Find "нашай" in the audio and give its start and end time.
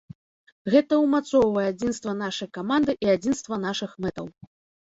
2.23-2.49